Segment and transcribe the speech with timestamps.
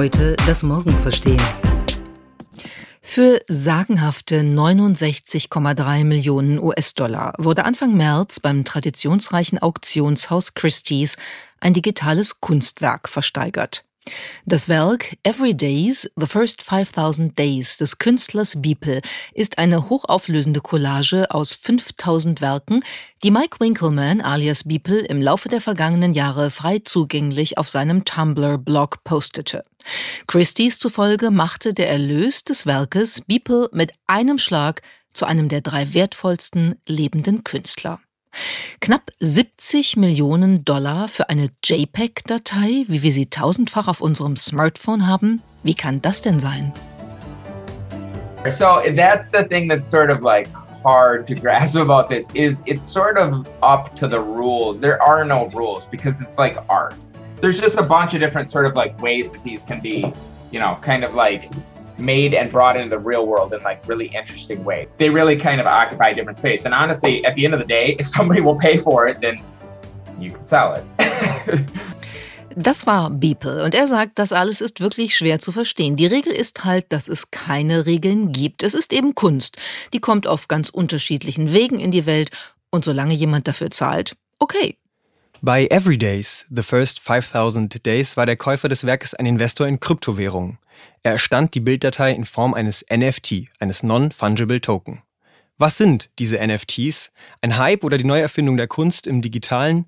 [0.00, 1.42] Heute das Morgen verstehen.
[3.02, 11.18] Für sagenhafte 69,3 Millionen US-Dollar wurde Anfang März beim traditionsreichen Auktionshaus Christie's
[11.60, 13.84] ein digitales Kunstwerk versteigert.
[14.46, 19.00] Das Werk Every Days, The First 5000 Days des Künstlers Beeple
[19.34, 22.82] ist eine hochauflösende Collage aus 5000 Werken,
[23.22, 29.04] die Mike Winkelmann alias Beeple im Laufe der vergangenen Jahre frei zugänglich auf seinem Tumblr-Blog
[29.04, 29.64] postete.
[30.26, 34.82] Christie's zufolge machte der Erlös des Werkes Beeple mit einem Schlag
[35.12, 38.00] zu einem der drei wertvollsten lebenden Künstler.
[38.80, 45.42] Knapp 70 Millionen Dollar für eine JPEG-Datei, wie wir sie tausendfach auf unserem Smartphone haben?
[45.62, 46.72] Wie kann das denn sein?
[48.48, 50.48] So that's the thing that's sort of like
[50.82, 54.72] hard to grasp about this is it's sort of up to the rule.
[54.72, 56.94] There are no rules because it's like art.
[57.42, 60.10] There's just a bunch of different sort of like ways that these can be,
[60.50, 61.50] you know, kind of like
[62.00, 64.88] made and brought into the real world in like really interesting way.
[64.98, 66.64] They really kind of occupy a different space.
[66.64, 69.42] And honestly, at the end of the day, if somebody will pay for it, then
[70.18, 70.84] you can sell it.
[72.56, 75.94] Das war Beeple und er sagt, das alles ist wirklich schwer zu verstehen.
[75.94, 78.64] Die Regel ist halt, dass es keine Regeln gibt.
[78.64, 79.56] Es ist eben Kunst.
[79.92, 82.30] Die kommt auf ganz unterschiedlichen Wegen in die Welt
[82.70, 84.76] und solange jemand dafür zahlt, okay.
[85.42, 90.58] Bei Everydays, The First 5000 Days, war der Käufer des Werkes ein Investor in Kryptowährungen.
[91.02, 95.02] Er erstand die Bilddatei in Form eines NFT, eines Non-Fungible Token.
[95.58, 97.12] Was sind diese NFTs?
[97.42, 99.86] Ein Hype oder die Neuerfindung der Kunst im Digitalen?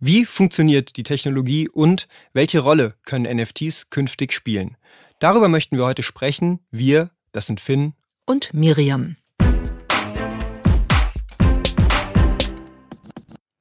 [0.00, 4.76] Wie funktioniert die Technologie und welche Rolle können NFTs künftig spielen?
[5.20, 6.58] Darüber möchten wir heute sprechen.
[6.72, 7.94] Wir, das sind Finn
[8.26, 9.16] und Miriam.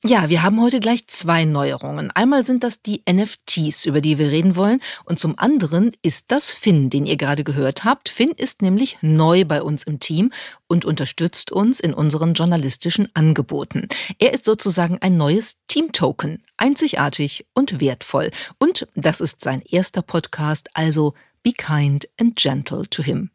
[0.04, 2.10] Ja, wir haben heute gleich zwei Neuerungen.
[2.10, 4.82] Einmal sind das die NFTs, über die wir reden wollen.
[5.06, 8.10] Und zum anderen ist das Finn, den ihr gerade gehört habt.
[8.10, 10.32] Finn ist nämlich neu bei uns im Team
[10.66, 13.90] und unterstützt uns in unseren journalistischen Angeboten.
[14.18, 16.42] Er ist sozusagen ein neues Team-Token.
[16.58, 18.32] Einzigartig und wertvoll.
[18.58, 23.30] Und das ist sein erster Podcast, also Be kind and gentle to him.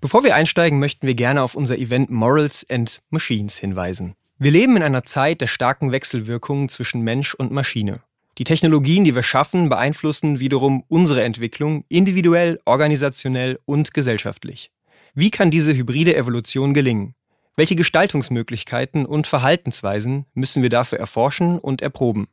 [0.00, 4.14] Bevor wir einsteigen, möchten wir gerne auf unser Event Morals and Machines hinweisen.
[4.38, 8.00] Wir leben in einer Zeit der starken Wechselwirkungen zwischen Mensch und Maschine.
[8.38, 14.70] Die Technologien, die wir schaffen, beeinflussen wiederum unsere Entwicklung individuell, organisationell und gesellschaftlich.
[15.12, 17.14] Wie kann diese hybride Evolution gelingen?
[17.56, 22.28] Welche Gestaltungsmöglichkeiten und Verhaltensweisen müssen wir dafür erforschen und erproben?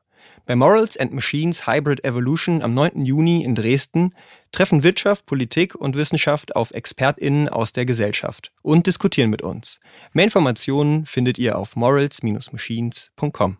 [0.45, 3.05] Bei Morals and Machines Hybrid Evolution am 9.
[3.05, 4.13] Juni in Dresden
[4.51, 9.79] treffen Wirtschaft, Politik und Wissenschaft auf ExpertInnen aus der Gesellschaft und diskutieren mit uns.
[10.13, 13.57] Mehr Informationen findet ihr auf morals-machines.com.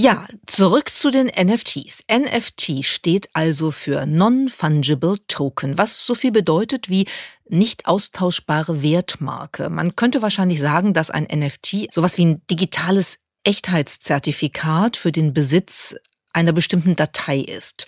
[0.00, 2.04] Ja, zurück zu den NFTs.
[2.08, 7.08] NFT steht also für Non-Fungible Token, was so viel bedeutet wie
[7.48, 9.70] nicht austauschbare Wertmarke.
[9.70, 15.96] Man könnte wahrscheinlich sagen, dass ein NFT sowas wie ein digitales Echtheitszertifikat für den Besitz
[16.32, 17.86] einer bestimmten Datei ist.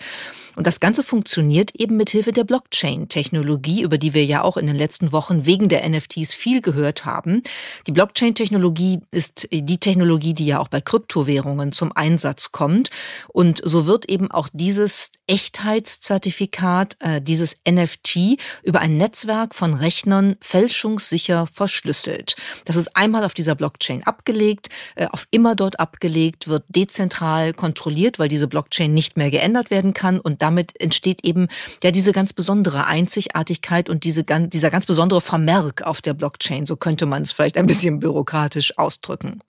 [0.61, 4.67] Und das Ganze funktioniert eben mit Hilfe der Blockchain-Technologie, über die wir ja auch in
[4.67, 7.41] den letzten Wochen wegen der NFTs viel gehört haben.
[7.87, 12.91] Die Blockchain-Technologie ist die Technologie, die ja auch bei Kryptowährungen zum Einsatz kommt.
[13.29, 20.35] Und so wird eben auch dieses Echtheitszertifikat, äh, dieses NFT über ein Netzwerk von Rechnern
[20.41, 22.35] fälschungssicher verschlüsselt.
[22.65, 28.19] Das ist einmal auf dieser Blockchain abgelegt, äh, auf immer dort abgelegt, wird dezentral kontrolliert,
[28.19, 31.47] weil diese Blockchain nicht mehr geändert werden kann und damit entsteht eben
[31.83, 36.65] ja diese ganz besondere Einzigartigkeit und diese, dieser ganz besondere Vermerk auf der Blockchain.
[36.65, 39.41] So könnte man es vielleicht ein bisschen bürokratisch ausdrücken.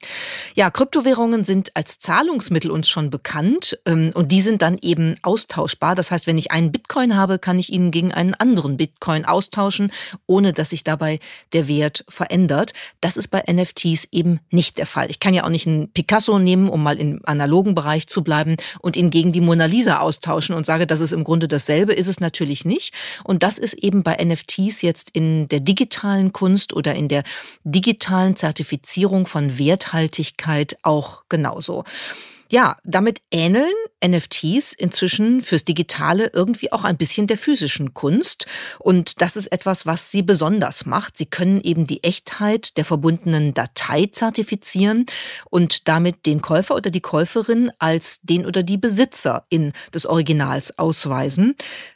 [0.55, 5.95] Ja, Kryptowährungen sind als Zahlungsmittel uns schon bekannt ähm, und die sind dann eben austauschbar.
[5.95, 9.93] Das heißt, wenn ich einen Bitcoin habe, kann ich ihn gegen einen anderen Bitcoin austauschen,
[10.27, 11.21] ohne dass sich dabei
[11.53, 12.73] der Wert verändert.
[13.01, 15.11] Das ist bei NFTs eben nicht der Fall.
[15.11, 18.57] Ich kann ja auch nicht einen Picasso nehmen, um mal im analogen Bereich zu bleiben
[18.81, 21.93] und ihn gegen die Mona Lisa austauschen und sagen, sage, das ist im Grunde dasselbe,
[21.93, 22.95] ist es natürlich nicht.
[23.25, 27.23] Und das ist eben bei NFTs jetzt in der digitalen Kunst oder in der
[27.65, 31.85] digitalen Zertifizierung von Werthaltigkeit auch genauso.
[32.55, 33.73] Ja, damit ähneln
[34.07, 38.45] NFTs inzwischen fürs Digitale irgendwie auch ein bisschen der physischen Kunst.
[38.79, 41.17] Und das ist etwas, was sie besonders macht.
[41.17, 45.07] Sie können eben die Echtheit der verbundenen Datei zertifizieren
[45.49, 51.55] und damit den Käufer oder die Käuferin als den oder die Besitzerin des Originals ausweisen.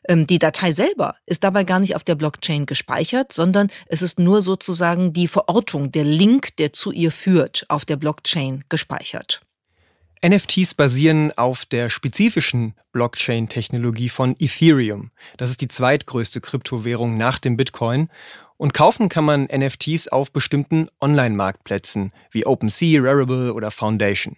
[0.08, 4.18] Ähm, die Datei selber ist dabei gar nicht auf der Blockchain gespeichert, sondern es ist
[4.18, 9.42] nur sozusagen die Verortung, der Link, der zu ihr führt, auf der Blockchain gespeichert.
[10.24, 15.10] NFTs basieren auf der spezifischen Blockchain-Technologie von Ethereum.
[15.36, 18.08] Das ist die zweitgrößte Kryptowährung nach dem Bitcoin.
[18.56, 24.36] Und kaufen kann man NFTs auf bestimmten Online-Marktplätzen wie OpenSea, Rarible oder Foundation.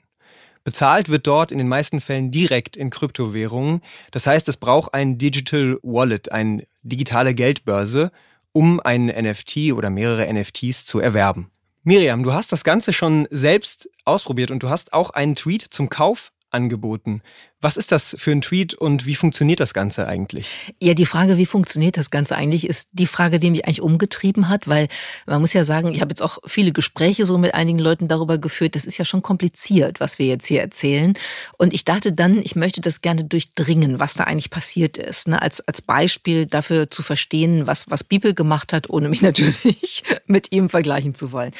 [0.65, 3.81] Bezahlt wird dort in den meisten Fällen direkt in Kryptowährungen.
[4.11, 8.11] Das heißt, es braucht ein Digital Wallet, eine digitale Geldbörse,
[8.53, 11.51] um einen NFT oder mehrere NFTs zu erwerben.
[11.89, 15.89] Miriam, du hast das Ganze schon selbst ausprobiert und du hast auch einen Tweet zum
[15.89, 17.23] Kauf angeboten.
[17.61, 20.47] Was ist das für ein Tweet und wie funktioniert das Ganze eigentlich?
[20.81, 24.49] Ja, die Frage, wie funktioniert das Ganze eigentlich, ist die Frage, die mich eigentlich umgetrieben
[24.49, 24.87] hat, weil
[25.27, 28.39] man muss ja sagen, ich habe jetzt auch viele Gespräche so mit einigen Leuten darüber
[28.39, 28.77] geführt.
[28.77, 31.15] Das ist ja schon kompliziert, was wir jetzt hier erzählen.
[31.57, 35.27] Und ich dachte dann, ich möchte das gerne durchdringen, was da eigentlich passiert ist.
[35.27, 35.43] Ne?
[35.43, 40.53] Als, als Beispiel dafür zu verstehen, was, was Bibel gemacht hat, ohne mich natürlich mit
[40.53, 41.51] ihm vergleichen zu wollen.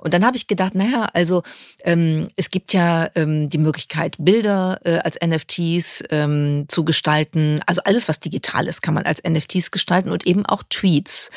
[0.00, 1.42] Und dann habe ich gedacht, naja, also
[1.84, 7.60] ähm, es gibt ja ähm, die Möglichkeit, Bilder äh, als NFT NFTs ähm, zu gestalten.
[7.66, 11.30] Also alles, was digital ist, kann man als NFTs gestalten und eben auch Tweets.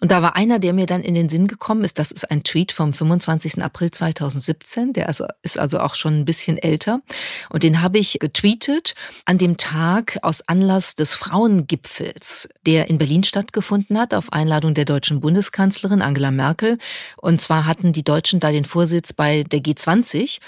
[0.00, 1.98] Und da war einer, der mir dann in den Sinn gekommen ist.
[1.98, 3.62] Das ist ein Tweet vom 25.
[3.62, 4.92] April 2017.
[4.92, 7.00] Der also, ist also auch schon ein bisschen älter.
[7.50, 13.24] Und den habe ich getweetet an dem Tag aus Anlass des Frauengipfels, der in Berlin
[13.24, 16.78] stattgefunden hat, auf Einladung der deutschen Bundeskanzlerin Angela Merkel.
[17.16, 20.40] Und zwar hatten die Deutschen da den Vorsitz bei der G20.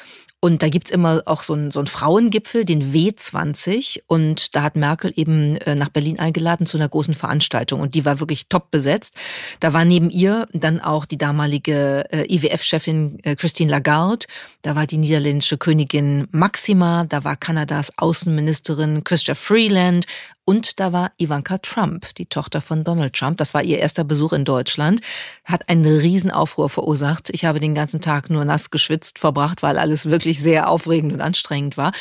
[0.44, 4.00] Und da gibt's immer auch so einen, so einen Frauengipfel, den W20.
[4.08, 7.80] Und da hat Merkel eben äh, nach Berlin eingeladen zu einer großen Veranstaltung.
[7.80, 9.14] Und die war wirklich top besetzt.
[9.60, 14.26] Da war neben ihr dann auch die damalige äh, IWF-Chefin äh, Christine Lagarde.
[14.62, 17.04] Da war die niederländische Königin Maxima.
[17.08, 20.06] Da war Kanadas Außenministerin Christa Freeland.
[20.44, 23.36] Und da war Ivanka Trump, die Tochter von Donald Trump.
[23.36, 25.00] Das war ihr erster Besuch in Deutschland.
[25.44, 27.30] Hat einen Riesenaufruhr verursacht.
[27.30, 31.20] Ich habe den ganzen Tag nur nass geschwitzt verbracht, weil alles wirklich sehr aufregend und
[31.20, 31.92] anstrengend war.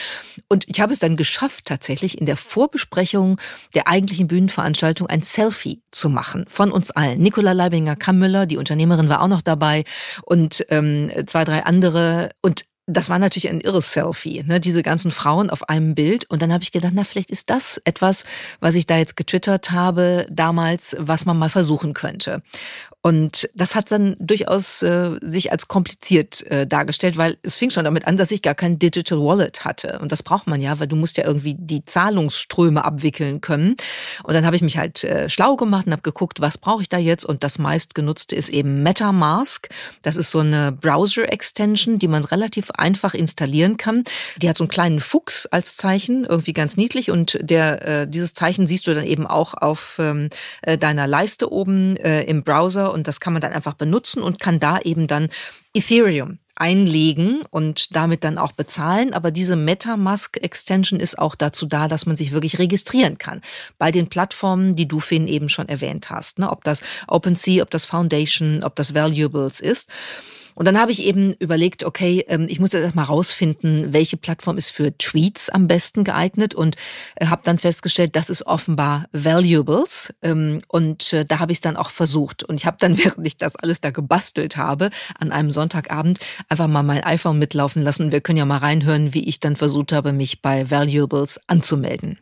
[0.49, 3.39] Und ich habe es dann geschafft, tatsächlich in der Vorbesprechung
[3.75, 7.21] der eigentlichen Bühnenveranstaltung ein Selfie zu machen von uns allen.
[7.21, 9.83] Nicola Leibinger-Kammüller, die Unternehmerin, war auch noch dabei
[10.23, 12.31] und ähm, zwei, drei andere.
[12.41, 14.59] Und das war natürlich ein irres Selfie, ne?
[14.59, 16.29] diese ganzen Frauen auf einem Bild.
[16.29, 18.23] Und dann habe ich gedacht, na, vielleicht ist das etwas,
[18.59, 22.41] was ich da jetzt getwittert habe damals, was man mal versuchen könnte.
[23.03, 27.83] Und das hat dann durchaus äh, sich als kompliziert äh, dargestellt, weil es fing schon
[27.83, 29.97] damit an, dass ich gar kein Digital Wallet hatte.
[29.99, 33.75] Und das braucht man ja, weil du musst ja irgendwie die Zahlungsströme abwickeln können.
[34.23, 36.89] Und dann habe ich mich halt äh, schlau gemacht und habe geguckt, was brauche ich
[36.89, 37.25] da jetzt?
[37.25, 39.67] Und das meistgenutzte ist eben MetaMask.
[40.03, 44.03] Das ist so eine Browser-Extension, die man relativ einfach installieren kann.
[44.37, 47.09] Die hat so einen kleinen Fuchs als Zeichen, irgendwie ganz niedlich.
[47.09, 50.29] Und der, äh, dieses Zeichen siehst du dann eben auch auf ähm,
[50.61, 54.39] äh, deiner Leiste oben äh, im Browser und das kann man dann einfach benutzen und
[54.39, 55.29] kann da eben dann
[55.73, 59.13] Ethereum einlegen und damit dann auch bezahlen.
[59.13, 63.41] Aber diese MetaMask-Extension ist auch dazu da, dass man sich wirklich registrieren kann.
[63.77, 66.37] Bei den Plattformen, die du, Finn, eben schon erwähnt hast.
[66.37, 66.51] Ne?
[66.51, 69.89] Ob das OpenSea, ob das Foundation, ob das Valuables ist.
[70.61, 74.59] Und dann habe ich eben überlegt, okay, ähm, ich muss jetzt erstmal rausfinden, welche Plattform
[74.59, 76.75] ist für Tweets am besten geeignet und
[77.15, 80.13] äh, habe dann festgestellt, das ist offenbar Valuables.
[80.21, 82.43] Ähm, und äh, da habe ich es dann auch versucht.
[82.43, 86.67] Und ich habe dann, während ich das alles da gebastelt habe, an einem Sonntagabend einfach
[86.67, 88.11] mal mein iPhone mitlaufen lassen.
[88.11, 92.19] Wir können ja mal reinhören, wie ich dann versucht habe, mich bei Valuables anzumelden.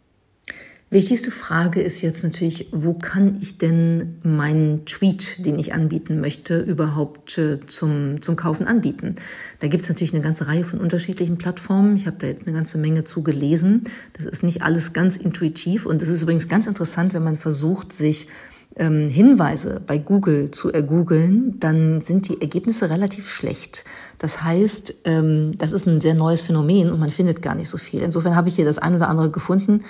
[0.91, 6.59] Wichtigste Frage ist jetzt natürlich, wo kann ich denn meinen Tweet, den ich anbieten möchte,
[6.59, 9.13] überhaupt äh, zum, zum Kaufen anbieten?
[9.59, 11.95] Da gibt es natürlich eine ganze Reihe von unterschiedlichen Plattformen.
[11.95, 13.83] Ich habe da jetzt eine ganze Menge zu gelesen.
[14.17, 17.93] Das ist nicht alles ganz intuitiv und es ist übrigens ganz interessant, wenn man versucht,
[17.93, 18.27] sich
[18.75, 23.85] ähm, Hinweise bei Google zu ergoogeln, dann sind die Ergebnisse relativ schlecht.
[24.17, 27.77] Das heißt, ähm, das ist ein sehr neues Phänomen und man findet gar nicht so
[27.77, 28.01] viel.
[28.01, 29.83] Insofern habe ich hier das ein oder andere gefunden,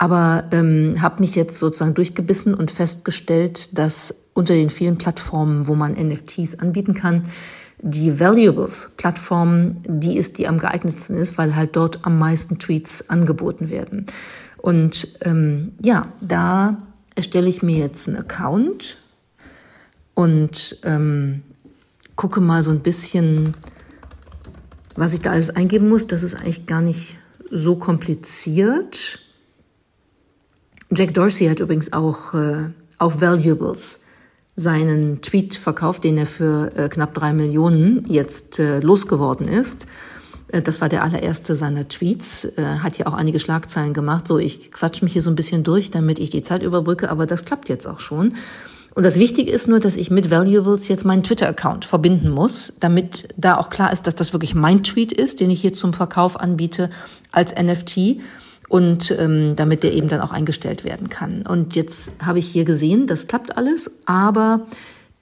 [0.00, 5.74] aber ähm, habe mich jetzt sozusagen durchgebissen und festgestellt, dass unter den vielen Plattformen, wo
[5.74, 7.24] man NFTs anbieten kann,
[7.82, 13.68] die Valuables-Plattform die ist, die am geeignetsten ist, weil halt dort am meisten Tweets angeboten
[13.68, 14.06] werden.
[14.56, 16.78] Und ähm, ja, da
[17.14, 18.96] erstelle ich mir jetzt einen Account
[20.14, 21.42] und ähm,
[22.16, 23.52] gucke mal so ein bisschen,
[24.94, 26.06] was ich da alles eingeben muss.
[26.06, 27.18] Das ist eigentlich gar nicht
[27.50, 29.20] so kompliziert.
[30.92, 34.00] Jack Dorsey hat übrigens auch äh, auf Valuables
[34.56, 39.86] seinen Tweet verkauft, den er für äh, knapp drei Millionen jetzt äh, losgeworden ist.
[40.48, 44.26] Äh, das war der allererste seiner Tweets, äh, hat ja auch einige Schlagzeilen gemacht.
[44.26, 47.26] So, ich quatsch mich hier so ein bisschen durch, damit ich die Zeit überbrücke, aber
[47.26, 48.34] das klappt jetzt auch schon.
[48.92, 53.28] Und das Wichtige ist nur, dass ich mit Valuables jetzt meinen Twitter-Account verbinden muss, damit
[53.36, 56.38] da auch klar ist, dass das wirklich mein Tweet ist, den ich hier zum Verkauf
[56.38, 56.90] anbiete
[57.30, 58.18] als NFT
[58.70, 61.42] und ähm, damit der eben dann auch eingestellt werden kann.
[61.42, 64.68] Und jetzt habe ich hier gesehen, das klappt alles, aber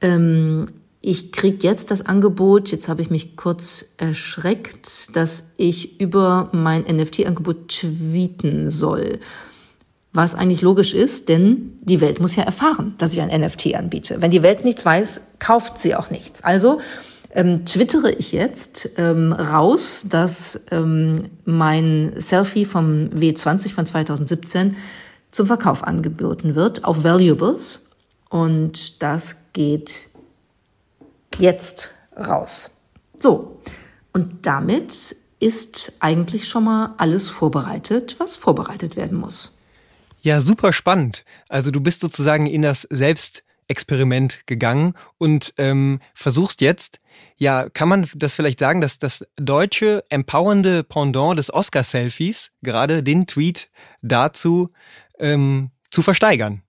[0.02, 0.69] ähm,
[1.00, 6.83] ich krieg jetzt das Angebot, jetzt habe ich mich kurz erschreckt, dass ich über mein
[6.83, 9.19] NFT-Angebot tweeten soll.
[10.12, 14.21] Was eigentlich logisch ist, denn die Welt muss ja erfahren, dass ich ein NFT anbiete.
[14.21, 16.45] Wenn die Welt nichts weiß, kauft sie auch nichts.
[16.45, 16.81] Also
[17.31, 24.77] ähm, twittere ich jetzt ähm, raus, dass ähm, mein Selfie vom W20 von 2017
[25.31, 27.87] zum Verkauf angeboten wird auf Valuables.
[28.31, 30.09] Und das geht
[31.39, 32.77] jetzt raus.
[33.19, 33.61] So,
[34.13, 39.59] und damit ist eigentlich schon mal alles vorbereitet, was vorbereitet werden muss.
[40.21, 41.25] Ja, super spannend.
[41.49, 42.87] Also du bist sozusagen in das
[43.69, 47.01] Selbstexperiment gegangen und ähm, versuchst jetzt,
[47.37, 53.27] ja, kann man das vielleicht sagen, dass das deutsche empowernde Pendant des Oscar-Selfies gerade den
[53.27, 53.71] Tweet
[54.03, 54.71] dazu
[55.19, 56.63] ähm, zu versteigern?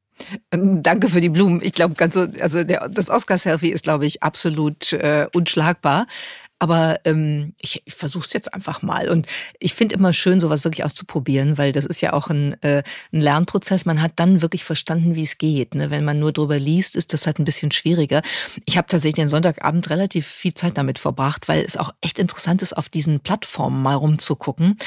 [0.51, 1.61] Danke für die Blumen.
[1.63, 6.07] Ich glaube, ganz so, also der, das Oscar-Selfie ist, glaube ich, absolut äh, unschlagbar.
[6.59, 9.09] Aber ähm, ich, ich versuche es jetzt einfach mal.
[9.09, 9.27] Und
[9.59, 13.21] ich finde immer schön, sowas wirklich auszuprobieren, weil das ist ja auch ein, äh, ein
[13.21, 13.85] Lernprozess.
[13.85, 15.73] Man hat dann wirklich verstanden, wie es geht.
[15.75, 15.89] Ne?
[15.89, 18.21] Wenn man nur drüber liest, ist das halt ein bisschen schwieriger.
[18.65, 22.61] Ich habe tatsächlich den Sonntagabend relativ viel Zeit damit verbracht, weil es auch echt interessant
[22.61, 24.77] ist, auf diesen Plattformen mal rumzugucken.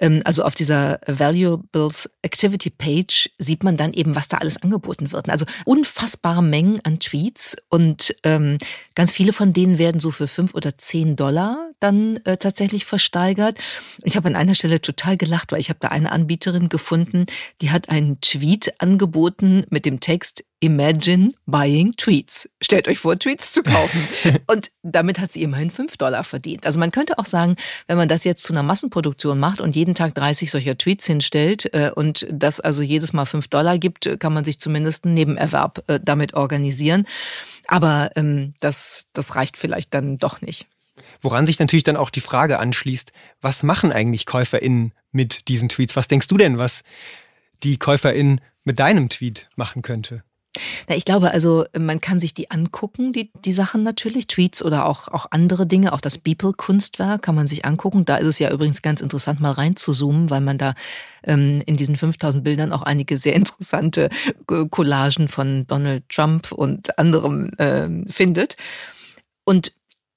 [0.00, 5.12] Ähm, also auf dieser Valuables Activity Page sieht man dann eben, was da alles angeboten
[5.12, 5.30] wird.
[5.30, 8.58] Also unfassbare Mengen an Tweets und ähm,
[8.94, 13.56] ganz viele von denen werden so für fünf oder zehn Dollar dann äh, tatsächlich versteigert.
[14.02, 17.26] Ich habe an einer Stelle total gelacht, weil ich habe da eine Anbieterin gefunden,
[17.60, 22.48] die hat einen Tweet angeboten mit dem Text Imagine buying Tweets.
[22.60, 24.06] Stellt euch vor, Tweets zu kaufen.
[24.48, 26.66] und damit hat sie immerhin fünf Dollar verdient.
[26.66, 27.54] Also man könnte auch sagen,
[27.86, 31.72] wenn man das jetzt zu einer Massenproduktion macht und jeden Tag 30 solcher Tweets hinstellt
[31.72, 35.84] äh, und das also jedes Mal fünf Dollar gibt, kann man sich zumindest einen Nebenerwerb
[35.88, 37.06] äh, damit organisieren.
[37.68, 40.66] Aber ähm, das, das reicht vielleicht dann doch nicht.
[41.20, 45.96] Woran sich natürlich dann auch die Frage anschließt, was machen eigentlich KäuferInnen mit diesen Tweets?
[45.96, 46.82] Was denkst du denn, was
[47.62, 50.24] die KäuferInnen mit deinem Tweet machen könnte?
[50.88, 54.84] Na, ich glaube, also man kann sich die angucken, die, die Sachen natürlich, Tweets oder
[54.86, 58.04] auch, auch andere Dinge, auch das Beeple-Kunstwerk kann man sich angucken.
[58.04, 60.74] Da ist es ja übrigens ganz interessant, mal reinzuzoomen, weil man da
[61.24, 64.10] ähm, in diesen 5000 Bildern auch einige sehr interessante
[64.46, 68.56] Collagen von Donald Trump und anderem ähm, findet.
[69.44, 69.72] Und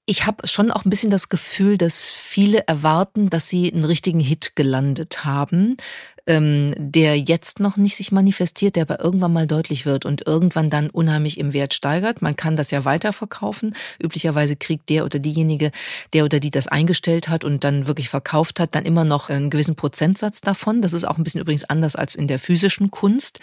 [0.06, 4.20] ich habe schon auch ein bisschen das Gefühl, dass viele erwarten, dass sie einen richtigen
[4.20, 5.76] Hit gelandet haben,
[6.26, 10.70] ähm, der jetzt noch nicht sich manifestiert, der aber irgendwann mal deutlich wird und irgendwann
[10.70, 12.22] dann unheimlich im Wert steigert.
[12.22, 13.74] Man kann das ja weiterverkaufen.
[14.02, 15.70] Üblicherweise kriegt der oder diejenige,
[16.12, 19.50] der oder die das eingestellt hat und dann wirklich verkauft hat, dann immer noch einen
[19.50, 20.82] gewissen Prozentsatz davon.
[20.82, 23.40] Das ist auch ein bisschen übrigens anders als in der physischen Kunst.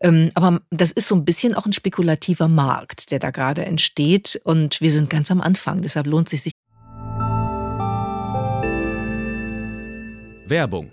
[0.00, 4.40] Ähm, aber das ist so ein bisschen auch ein spekulativer Markt, der da gerade entsteht
[4.44, 5.82] und wir sind ganz am Anfang.
[5.82, 6.52] Deshalb lohnt sich
[10.46, 10.92] Werbung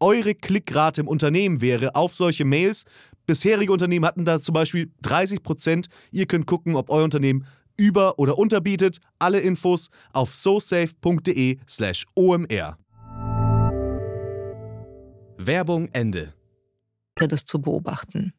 [0.00, 2.84] eure Klickrate im Unternehmen wäre auf solche Mails.
[3.26, 5.88] Bisherige Unternehmen hatten da zum Beispiel 30 Prozent.
[6.12, 8.98] Ihr könnt gucken, ob euer Unternehmen über- oder unterbietet.
[9.18, 12.78] Alle Infos auf sosafe.de/omr.
[15.38, 16.32] Werbung Ende.
[17.16, 18.32] Das zu beobachten.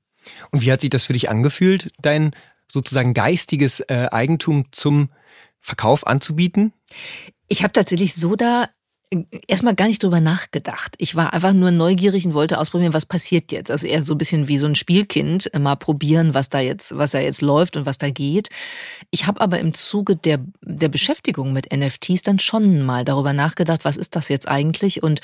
[0.52, 2.32] Und wie hat sich das für dich angefühlt, dein
[2.72, 5.10] sozusagen geistiges äh, Eigentum zum
[5.60, 6.74] Verkauf anzubieten?
[7.48, 8.70] Ich habe tatsächlich so da
[9.48, 10.96] erstmal gar nicht drüber nachgedacht.
[10.98, 13.72] Ich war einfach nur neugierig und wollte ausprobieren, was passiert jetzt.
[13.72, 16.98] Also eher so ein bisschen wie so ein Spielkind, äh, mal probieren, was da jetzt,
[16.98, 18.50] was da jetzt läuft und was da geht.
[19.10, 23.86] Ich habe aber im Zuge der, der Beschäftigung mit NFTs dann schon mal darüber nachgedacht,
[23.86, 25.04] was ist das jetzt eigentlich?
[25.04, 25.22] Und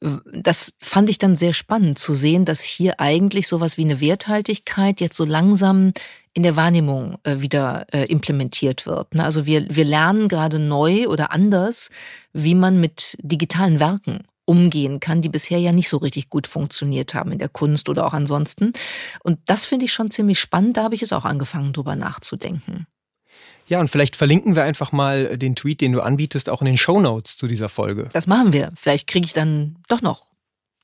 [0.00, 4.00] äh, das fand ich dann sehr spannend zu sehen, dass hier eigentlich sowas wie eine
[4.00, 5.92] Werthaltigkeit jetzt so langsam
[6.36, 9.14] in der Wahrnehmung äh, wieder äh, implementiert wird.
[9.14, 9.24] Ne?
[9.24, 11.88] Also wir, wir lernen gerade neu oder anders,
[12.34, 17.14] wie man mit digitalen Werken umgehen kann, die bisher ja nicht so richtig gut funktioniert
[17.14, 18.74] haben in der Kunst oder auch ansonsten.
[19.24, 20.76] Und das finde ich schon ziemlich spannend.
[20.76, 22.86] Da habe ich es auch angefangen, drüber nachzudenken.
[23.66, 26.76] Ja, und vielleicht verlinken wir einfach mal den Tweet, den du anbietest, auch in den
[26.76, 28.10] Show Notes zu dieser Folge.
[28.12, 28.72] Das machen wir.
[28.76, 30.26] Vielleicht kriege ich dann doch noch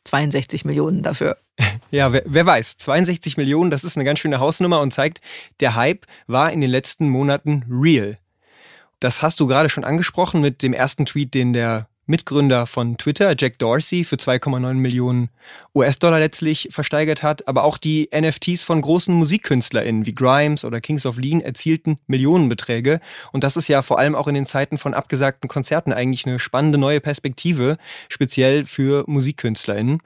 [0.05, 1.37] 62 Millionen dafür.
[1.91, 5.21] Ja, wer, wer, weiß, 62 Millionen, das ist eine ganz schöne Hausnummer und zeigt,
[5.61, 8.17] der Hype war in den letzten Monaten real.
[8.99, 13.35] Das hast du gerade schon angesprochen mit dem ersten Tweet, den der Mitgründer von Twitter,
[13.39, 15.31] Jack Dorsey, für 2,9 Millionen
[15.75, 17.47] US-Dollar letztlich versteigert hat.
[17.47, 23.01] Aber auch die NFTs von großen MusikkünstlerInnen wie Grimes oder Kings of Lean erzielten Millionenbeträge.
[23.33, 26.39] Und das ist ja vor allem auch in den Zeiten von abgesagten Konzerten eigentlich eine
[26.39, 27.79] spannende neue Perspektive,
[28.09, 30.03] speziell für MusikkünstlerInnen.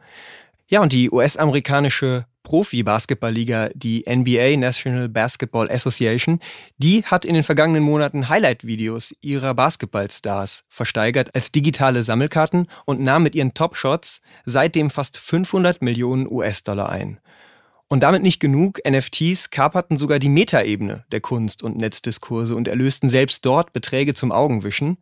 [0.69, 6.39] Ja, und die US-amerikanische Profi-Basketballliga, die NBA National Basketball Association,
[6.79, 13.25] die hat in den vergangenen Monaten Highlight-Videos ihrer Basketballstars versteigert als digitale Sammelkarten und nahm
[13.25, 17.19] mit ihren Top-Shots seitdem fast 500 Millionen US-Dollar ein.
[17.89, 23.11] Und damit nicht genug, NFTs kaperten sogar die Metaebene der Kunst- und Netzdiskurse und erlösten
[23.11, 24.99] selbst dort Beträge zum Augenwischen.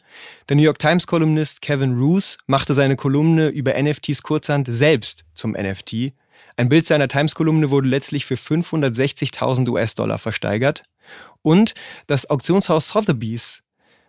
[0.48, 6.14] Der New York Times-Kolumnist Kevin Roos machte seine Kolumne über NFTs kurzhand selbst zum NFT.
[6.56, 10.84] Ein Bild seiner Times-Kolumne wurde letztlich für 560.000 US-Dollar versteigert.
[11.42, 11.74] Und
[12.06, 13.64] das Auktionshaus Sotheby's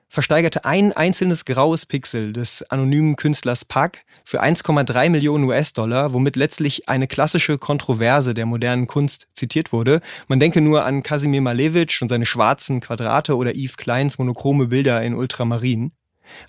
[0.10, 6.88] versteigerte ein einzelnes graues Pixel des anonymen Künstlers Pack für 1,3 Millionen US-Dollar, womit letztlich
[6.88, 10.02] eine klassische Kontroverse der modernen Kunst zitiert wurde.
[10.28, 15.02] Man denke nur an Kasimir Malevich und seine schwarzen Quadrate oder Yves Kleins monochrome Bilder
[15.02, 15.92] in Ultramarin.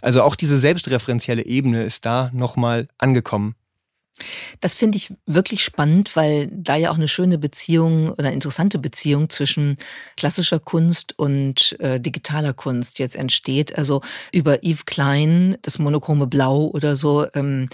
[0.02, 3.54] Also auch diese selbstreferenzielle Ebene ist da nochmal angekommen.
[4.60, 9.28] Das finde ich wirklich spannend, weil da ja auch eine schöne Beziehung oder interessante Beziehung
[9.28, 9.76] zwischen
[10.16, 13.76] klassischer Kunst und äh, digitaler Kunst jetzt entsteht.
[13.76, 14.00] Also
[14.32, 17.68] über Yves Klein, das monochrome Blau oder so, ähm,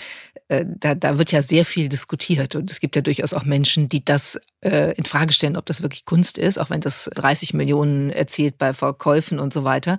[0.49, 3.89] äh, da, da wird ja sehr viel diskutiert und es gibt ja durchaus auch Menschen,
[3.89, 7.55] die das äh, in Frage stellen, ob das wirklich Kunst ist, auch wenn das 30
[7.55, 9.99] Millionen erzielt bei Verkäufen und so weiter.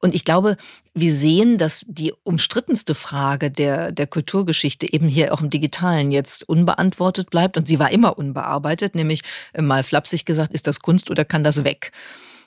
[0.00, 0.56] Und ich glaube,
[0.94, 6.46] wir sehen, dass die umstrittenste Frage der, der Kulturgeschichte eben hier auch im Digitalen jetzt
[6.48, 7.56] unbeantwortet bleibt.
[7.56, 9.22] Und sie war immer unbearbeitet, nämlich
[9.54, 11.92] äh, mal flapsig gesagt, ist das Kunst oder kann das weg?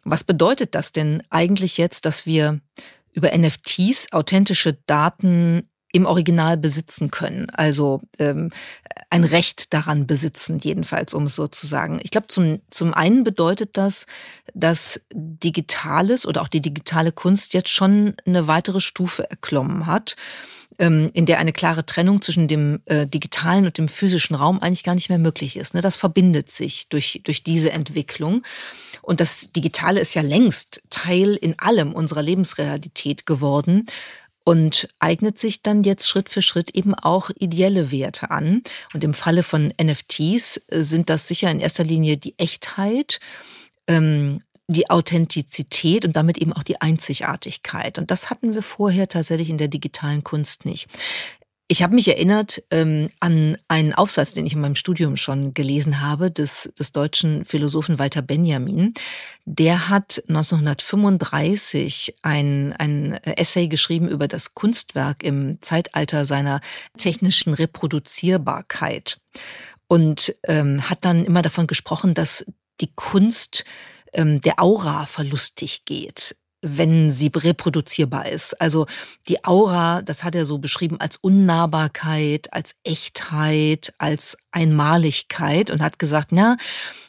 [0.03, 2.60] Was bedeutet das denn eigentlich jetzt, dass wir
[3.13, 7.49] über NFTs authentische Daten im Original besitzen können.
[7.51, 8.49] Also ähm,
[9.10, 12.01] ein Recht daran besitzen, jedenfalls, um es so zu sagen.
[12.03, 14.05] Ich glaube, zum, zum einen bedeutet das,
[14.53, 20.17] dass Digitales oder auch die digitale Kunst jetzt schon eine weitere Stufe erklommen hat
[20.79, 24.84] ähm, in der eine klare Trennung zwischen dem äh, digitalen und dem physischen Raum eigentlich
[24.84, 25.73] gar nicht mehr möglich ist.
[25.73, 25.81] Ne?
[25.81, 28.43] Das verbindet sich durch, durch diese Entwicklung.
[29.01, 33.86] Und das Digitale ist ja längst Teil in allem unserer Lebensrealität geworden
[34.45, 38.62] und eignet sich dann jetzt Schritt für Schritt eben auch ideelle Werte an.
[38.93, 43.19] Und im Falle von NFTs äh, sind das sicher in erster Linie die Echtheit,
[43.88, 47.97] ähm, die Authentizität und damit eben auch die Einzigartigkeit.
[47.97, 50.88] Und das hatten wir vorher tatsächlich in der digitalen Kunst nicht.
[51.67, 55.99] Ich habe mich erinnert ähm, an einen Aufsatz, den ich in meinem Studium schon gelesen
[55.99, 58.93] habe, des, des deutschen Philosophen Walter Benjamin.
[59.45, 66.62] Der hat 1935 ein, ein Essay geschrieben über das Kunstwerk im Zeitalter seiner
[66.99, 69.19] technischen Reproduzierbarkeit
[69.88, 72.45] und ähm, hat dann immer davon gesprochen, dass
[72.80, 73.65] die Kunst
[74.13, 78.60] ähm, der Aura verlustig geht wenn sie reproduzierbar ist.
[78.60, 78.88] Also
[79.28, 85.99] die Aura, das hat er so beschrieben als Unnahbarkeit, als Echtheit, als Einmaligkeit und hat
[85.99, 86.58] gesagt, na,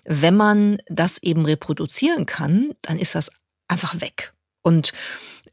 [0.05, 3.31] wenn man das eben reproduzieren kann, dann ist das
[3.67, 4.35] einfach weg.
[4.63, 4.93] Und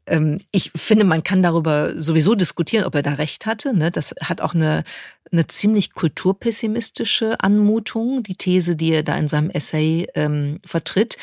[0.06, 3.74] ähm, ich finde, man kann darüber sowieso diskutieren, ob er da recht hatte.
[3.74, 3.90] Ne?
[3.90, 4.84] Das hat auch eine,
[5.32, 11.16] eine ziemlich kulturpessimistische Anmutung, die These, die er da in seinem Essay ähm, vertritt.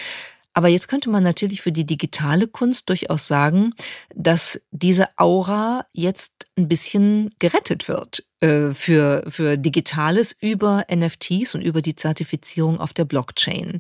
[0.53, 3.73] Aber jetzt könnte man natürlich für die digitale Kunst durchaus sagen,
[4.13, 11.61] dass diese Aura jetzt ein bisschen gerettet wird äh, für, für Digitales über NFTs und
[11.61, 13.79] über die Zertifizierung auf der Blockchain.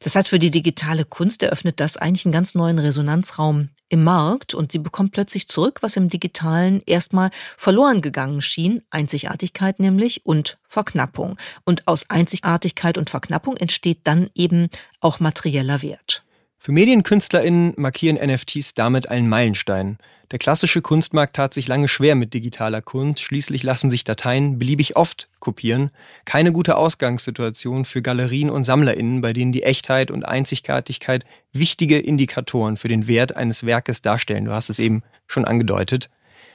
[0.00, 4.54] Das heißt, für die digitale Kunst eröffnet das eigentlich einen ganz neuen Resonanzraum im Markt
[4.54, 10.58] und sie bekommt plötzlich zurück, was im digitalen erstmal verloren gegangen schien, Einzigartigkeit nämlich und
[10.68, 11.36] Verknappung.
[11.64, 14.68] Und aus Einzigartigkeit und Verknappung entsteht dann eben
[15.00, 16.22] auch materieller Wert.
[16.60, 19.98] Für MedienkünstlerInnen markieren NFTs damit einen Meilenstein.
[20.32, 23.22] Der klassische Kunstmarkt tat sich lange schwer mit digitaler Kunst.
[23.22, 25.90] Schließlich lassen sich Dateien beliebig oft kopieren.
[26.24, 32.76] Keine gute Ausgangssituation für Galerien und SammlerInnen, bei denen die Echtheit und Einzigartigkeit wichtige Indikatoren
[32.76, 34.44] für den Wert eines Werkes darstellen.
[34.44, 36.10] Du hast es eben schon angedeutet.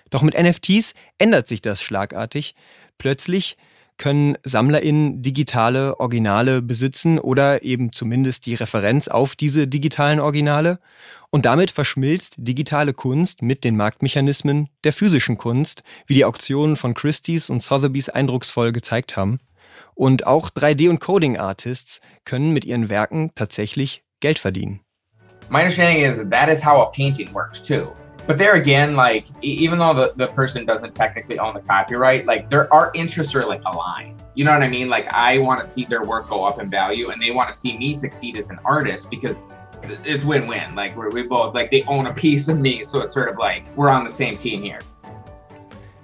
[0.09, 2.55] Doch mit NFTs ändert sich das schlagartig.
[2.97, 3.57] Plötzlich
[3.97, 10.79] können SammlerInnen digitale Originale besitzen oder eben zumindest die Referenz auf diese digitalen Originale.
[11.29, 16.93] Und damit verschmilzt digitale Kunst mit den Marktmechanismen der physischen Kunst, wie die Auktionen von
[16.93, 19.39] Christie's und Sotheby's eindrucksvoll gezeigt haben.
[19.95, 24.81] Und auch 3D- und Coding-Artists können mit ihren Werken tatsächlich Geld verdienen.
[25.49, 27.87] My understanding is that that is how a painting works too.
[28.25, 32.49] But there again, like even though the, the person doesn't technically own the copyright, like
[32.49, 34.21] their art interests are like aligned.
[34.33, 34.87] You know what I mean?
[34.87, 37.57] Like I want to see their work go up in value and they want to
[37.57, 39.43] see me succeed as an artist because
[40.05, 40.73] it's win-win.
[40.73, 43.37] Like we're, we both like they own a piece of me, so it's sort of
[43.37, 44.79] like we're on the same team here.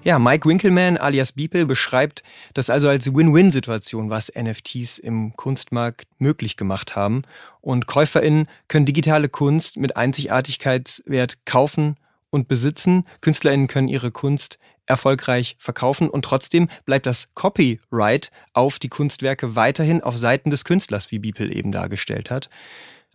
[0.03, 6.55] Ja, Mike Winkelmann alias Beeple beschreibt das also als Win-Win-Situation, was NFTs im Kunstmarkt möglich
[6.55, 7.23] gemacht haben.
[7.61, 11.97] Und KäuferInnen können digitale Kunst mit Einzigartigkeitswert kaufen
[12.31, 13.05] und besitzen.
[13.21, 20.01] KünstlerInnen können ihre Kunst erfolgreich verkaufen und trotzdem bleibt das Copyright auf die Kunstwerke weiterhin
[20.01, 22.49] auf Seiten des Künstlers, wie Beeple eben dargestellt hat.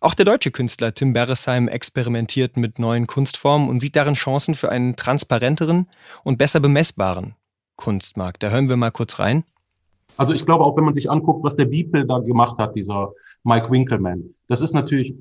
[0.01, 4.71] Auch der deutsche Künstler Tim Beresheim experimentiert mit neuen Kunstformen und sieht darin Chancen für
[4.71, 5.89] einen transparenteren
[6.23, 7.35] und besser bemessbaren
[7.77, 8.43] Kunstmarkt.
[8.43, 9.45] Da hören wir mal kurz rein.
[10.17, 13.13] Also ich glaube auch, wenn man sich anguckt, was der Beeple da gemacht hat, dieser
[13.43, 15.15] Mike Winkelmann, das ist natürlich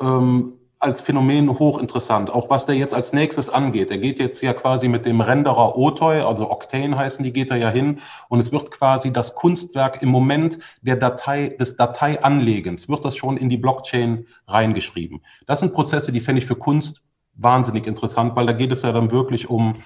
[0.00, 2.30] ähm, als Phänomen hochinteressant.
[2.30, 3.90] Auch was der jetzt als nächstes angeht.
[3.90, 7.56] Er geht jetzt ja quasi mit dem Renderer Otoy, also Octane heißen die, geht er
[7.56, 8.00] ja hin.
[8.28, 13.36] Und es wird quasi das Kunstwerk im Moment der Datei, des Dateianlegens, wird das schon
[13.36, 15.20] in die Blockchain reingeschrieben.
[15.46, 17.02] Das sind Prozesse, die fände ich für Kunst
[17.34, 19.76] wahnsinnig interessant, weil da geht es ja dann wirklich um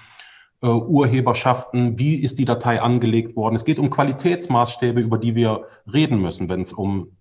[0.61, 3.55] äh, Urheberschaften, wie ist die Datei angelegt worden.
[3.55, 7.11] Es geht um Qualitätsmaßstäbe, über die wir reden müssen, wenn es um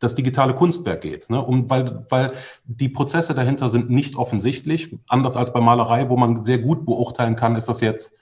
[0.00, 1.30] das digitale Kunstwerk geht.
[1.30, 1.40] Ne?
[1.40, 2.32] Und weil, weil
[2.64, 7.36] die Prozesse dahinter sind nicht offensichtlich, anders als bei Malerei, wo man sehr gut beurteilen
[7.36, 8.14] kann, ist das jetzt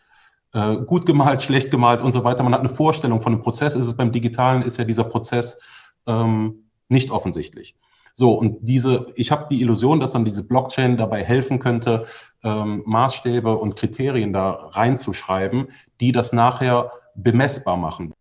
[0.52, 2.42] äh, gut gemalt, schlecht gemalt und so weiter.
[2.42, 3.76] Man hat eine Vorstellung von dem Prozess.
[3.76, 5.58] Ist es beim Digitalen, ist ja dieser Prozess
[6.06, 7.76] ähm, nicht offensichtlich.
[8.12, 12.06] So, und diese, ich habe die Illusion, dass dann diese Blockchain dabei helfen könnte,
[12.42, 15.68] ähm, Maßstäbe und Kriterien da reinzuschreiben,
[16.00, 18.14] die das nachher bemessbar machen.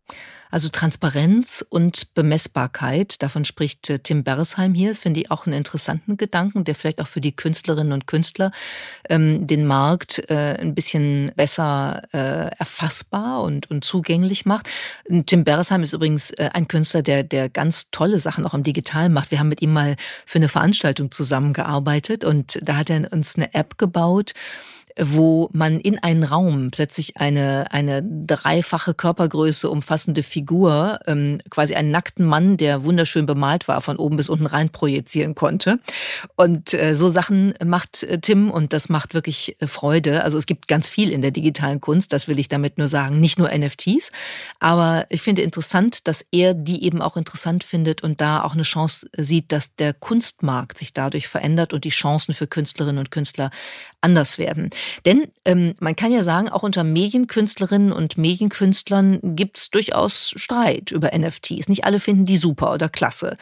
[0.52, 4.90] Also Transparenz und Bemessbarkeit, davon spricht äh, Tim Beresheim hier.
[4.90, 8.52] Das finde ich auch einen interessanten Gedanken, der vielleicht auch für die Künstlerinnen und Künstler
[9.10, 14.70] ähm, den Markt äh, ein bisschen besser äh, erfassbar und, und zugänglich macht.
[15.26, 19.14] Tim Beresheim ist übrigens äh, ein Künstler, der, der ganz tolle Sachen auch im Digitalen
[19.14, 19.32] macht.
[19.32, 23.54] Wir haben mit ihm mal für eine Veranstaltung zusammengearbeitet und da hat er uns eine
[23.54, 24.34] App gebaut,
[25.00, 31.92] wo man in einen Raum plötzlich eine, eine dreifache Körpergröße umfassende Figur, ähm, quasi einen
[31.92, 35.80] nackten Mann, der wunderschön bemalt war, von oben bis unten rein projizieren konnte.
[36.36, 40.24] Und äh, so Sachen macht äh, Tim und das macht wirklich äh, Freude.
[40.24, 43.20] Also es gibt ganz viel in der digitalen Kunst, das will ich damit nur sagen,
[43.20, 44.12] nicht nur NFTs.
[44.60, 48.64] Aber ich finde interessant, dass er die eben auch interessant findet und da auch eine
[48.64, 53.52] Chance sieht, dass der Kunstmarkt sich dadurch verändert und die Chancen für Künstlerinnen und Künstler
[54.08, 54.70] anders werden.
[55.06, 60.92] Denn ähm, man kann ja sagen, auch unter Medienkünstlerinnen und Medienkünstlern gibt es durchaus Streit
[60.92, 61.68] über NFTs.
[61.68, 63.38] Nicht alle finden die super oder klasse.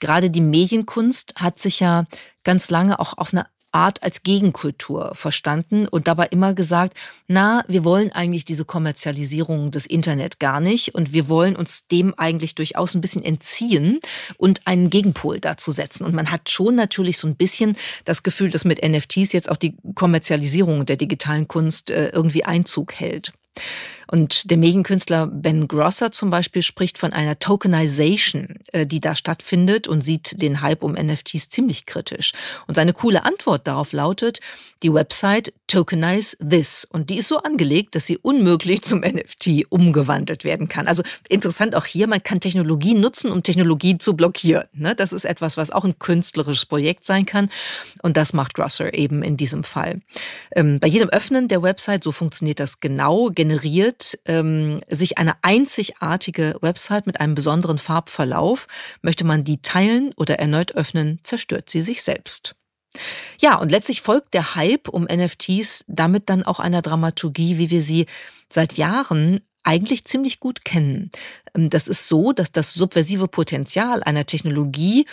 [0.00, 2.04] Gerade die Medienkunst hat sich ja
[2.44, 7.84] ganz lange auch auf eine Art als Gegenkultur verstanden und dabei immer gesagt, na, wir
[7.84, 12.94] wollen eigentlich diese Kommerzialisierung des Internet gar nicht und wir wollen uns dem eigentlich durchaus
[12.94, 13.98] ein bisschen entziehen
[14.38, 16.04] und einen Gegenpol dazu setzen.
[16.04, 19.56] Und man hat schon natürlich so ein bisschen das Gefühl, dass mit NFTs jetzt auch
[19.56, 23.32] die Kommerzialisierung der digitalen Kunst äh, irgendwie Einzug hält.
[24.10, 29.88] Und der Medienkünstler Ben Grosser zum Beispiel spricht von einer Tokenization, äh, die da stattfindet
[29.88, 32.32] und sieht den Hype um NFTs ziemlich kritisch.
[32.66, 34.40] Und seine coole Antwort darauf lautet,
[34.82, 36.86] die Website Tokenize This.
[36.90, 40.86] Und die ist so angelegt, dass sie unmöglich zum NFT umgewandelt werden kann.
[40.86, 44.64] Also interessant auch hier, man kann Technologie nutzen, um Technologie zu blockieren.
[44.72, 44.94] Ne?
[44.94, 47.48] Das ist etwas, was auch ein künstlerisches Projekt sein kann.
[48.02, 50.00] Und das macht Grosser eben in diesem Fall.
[50.54, 53.93] Ähm, bei jedem Öffnen der Website, so funktioniert das genau, generiert
[54.26, 58.66] ähm, sich eine einzigartige Website mit einem besonderen Farbverlauf.
[59.02, 62.54] Möchte man die teilen oder erneut öffnen, zerstört sie sich selbst.
[63.40, 67.82] Ja, und letztlich folgt der Hype um NFTs damit dann auch einer Dramaturgie, wie wir
[67.82, 68.06] sie
[68.48, 71.10] seit Jahren eigentlich ziemlich gut kennen.
[71.54, 75.06] Ähm, das ist so, dass das subversive Potenzial einer Technologie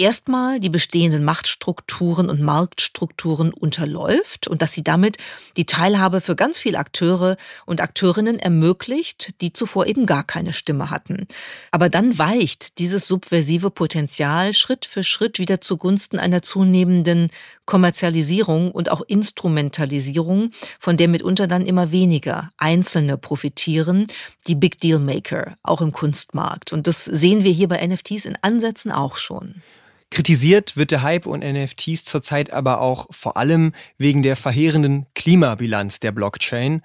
[0.00, 5.18] erstmal die bestehenden Machtstrukturen und Marktstrukturen unterläuft und dass sie damit
[5.58, 7.36] die Teilhabe für ganz viele Akteure
[7.66, 11.28] und Akteurinnen ermöglicht, die zuvor eben gar keine Stimme hatten.
[11.70, 17.28] Aber dann weicht dieses subversive Potenzial Schritt für Schritt wieder zugunsten einer zunehmenden
[17.66, 24.06] Kommerzialisierung und auch Instrumentalisierung, von der mitunter dann immer weniger Einzelne profitieren,
[24.46, 26.72] die Big Deal Maker, auch im Kunstmarkt.
[26.72, 29.62] Und das sehen wir hier bei NFTs in Ansätzen auch schon.
[30.10, 36.00] Kritisiert wird der Hype und NFTs zurzeit aber auch vor allem wegen der verheerenden Klimabilanz
[36.00, 36.82] der Blockchain.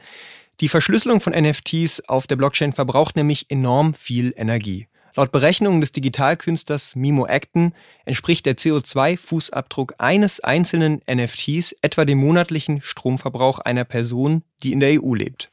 [0.62, 4.88] Die Verschlüsselung von NFTs auf der Blockchain verbraucht nämlich enorm viel Energie.
[5.16, 12.82] Laut Berechnungen des Digitalkünstlers Mimo Acton entspricht der CO2-Fußabdruck eines einzelnen NFTs etwa dem monatlichen
[12.82, 15.50] Stromverbrauch einer Person, die in der EU lebt.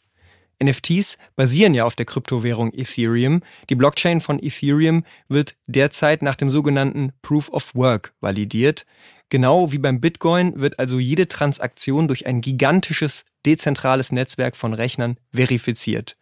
[0.63, 3.43] NFTs basieren ja auf der Kryptowährung Ethereum.
[3.71, 8.87] Die Blockchain von Ethereum wird derzeit nach dem sogenannten Proof of Work validiert.
[9.29, 15.17] Genau wie beim Bitcoin wird also jede Transaktion durch ein gigantisches dezentrales Netzwerk von Rechnern
[15.33, 16.17] verifiziert.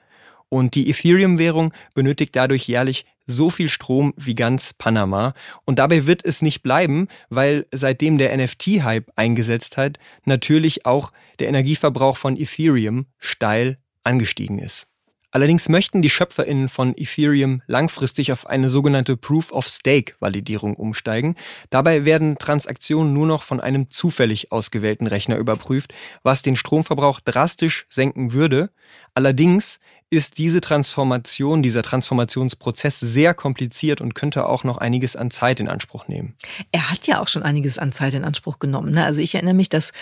[0.49, 5.35] Und die Ethereum-Währung benötigt dadurch jährlich so viel Strom wie ganz Panama.
[5.65, 11.49] Und dabei wird es nicht bleiben, weil seitdem der NFT-Hype eingesetzt hat, natürlich auch der
[11.49, 14.87] Energieverbrauch von Ethereum steil angestiegen ist.
[15.33, 21.37] Allerdings möchten die Schöpferinnen von Ethereum langfristig auf eine sogenannte Proof-of-Stake-Validierung umsteigen.
[21.71, 27.87] Dabei werden Transaktionen nur noch von einem zufällig ausgewählten Rechner überprüft, was den Stromverbrauch drastisch
[27.91, 28.71] senken würde.
[29.15, 29.79] Allerdings
[30.13, 35.69] ist diese Transformation, dieser Transformationsprozess sehr kompliziert und könnte auch noch einiges an Zeit in
[35.69, 36.35] Anspruch nehmen.
[36.73, 38.91] Er hat ja auch schon einiges an Zeit in Anspruch genommen.
[38.91, 39.05] Ne?
[39.05, 39.93] Also ich erinnere mich, dass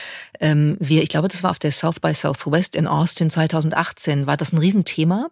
[0.40, 4.38] ähm, wir, ich glaube, das war auf der South by Southwest in Austin 2018, war
[4.38, 5.28] das ein Riesenthema.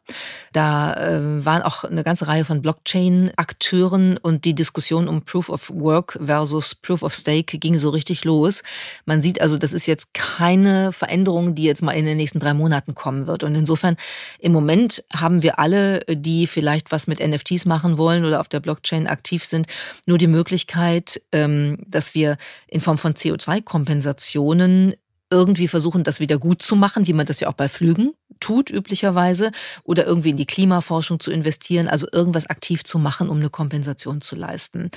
[0.53, 5.71] Da äh, waren auch eine ganze Reihe von Blockchain-Akteuren und die Diskussion um Proof of
[5.71, 8.63] Work versus Proof of Stake ging so richtig los.
[9.07, 12.53] Man sieht also, das ist jetzt keine Veränderung, die jetzt mal in den nächsten drei
[12.53, 13.43] Monaten kommen wird.
[13.43, 13.97] Und insofern
[14.39, 18.49] im Moment Moment haben wir alle, die vielleicht was mit NFTs machen wollen oder auf
[18.49, 19.69] der Blockchain aktiv sind,
[20.07, 24.95] nur die Möglichkeit, ähm, dass wir in Form von CO2-Kompensationen
[25.31, 28.71] irgendwie versuchen, das wieder gut zu machen, wie man das ja auch bei Flügen tut
[28.71, 29.53] üblicherweise,
[29.85, 34.21] oder irgendwie in die Klimaforschung zu investieren, also irgendwas aktiv zu machen, um eine Kompensation
[34.21, 34.91] zu leisten.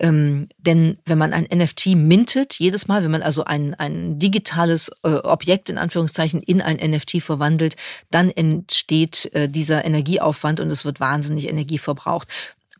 [0.00, 4.90] Ähm, denn wenn man ein NFT mintet, jedes Mal, wenn man also ein, ein digitales
[5.02, 7.76] äh, Objekt in Anführungszeichen in ein NFT verwandelt,
[8.10, 12.28] dann entsteht äh, dieser Energieaufwand und es wird wahnsinnig Energie verbraucht.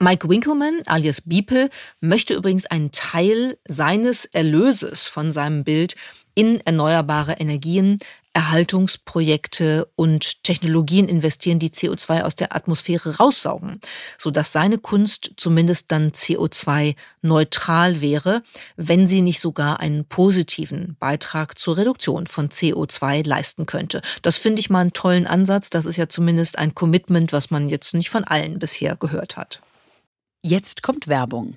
[0.00, 5.96] Mike Winkelmann, alias Beeple, möchte übrigens einen Teil seines Erlöses von seinem Bild
[6.35, 7.98] in erneuerbare Energien,
[8.32, 13.80] Erhaltungsprojekte und Technologien investieren, die CO2 aus der Atmosphäre raussaugen,
[14.16, 18.42] sodass seine Kunst zumindest dann CO2-neutral wäre,
[18.76, 24.02] wenn sie nicht sogar einen positiven Beitrag zur Reduktion von CO2 leisten könnte.
[24.22, 25.70] Das finde ich mal einen tollen Ansatz.
[25.70, 29.60] Das ist ja zumindest ein Commitment, was man jetzt nicht von allen bisher gehört hat.
[30.42, 31.56] Jetzt kommt Werbung.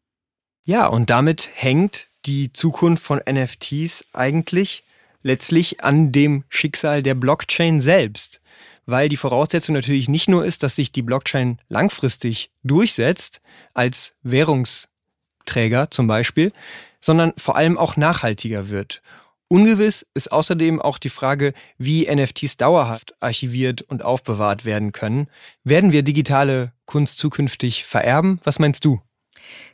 [0.63, 4.83] Ja, und damit hängt die Zukunft von NFTs eigentlich
[5.23, 8.41] letztlich an dem Schicksal der Blockchain selbst.
[8.85, 13.41] Weil die Voraussetzung natürlich nicht nur ist, dass sich die Blockchain langfristig durchsetzt,
[13.73, 16.51] als Währungsträger zum Beispiel,
[16.99, 19.01] sondern vor allem auch nachhaltiger wird.
[19.47, 25.27] Ungewiss ist außerdem auch die Frage, wie NFTs dauerhaft archiviert und aufbewahrt werden können.
[25.63, 28.39] Werden wir digitale Kunst zukünftig vererben?
[28.43, 29.01] Was meinst du?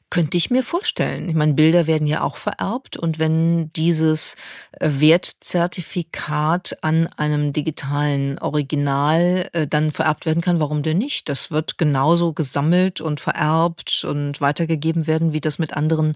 [0.09, 1.27] Könnte ich mir vorstellen.
[1.27, 4.35] Ich meine, Bilder werden ja auch vererbt und wenn dieses
[4.79, 11.27] äh, Wertzertifikat an einem digitalen Original äh, dann vererbt werden kann, warum denn nicht?
[11.27, 16.15] Das wird genauso gesammelt und vererbt und weitergegeben werden, wie das mit anderen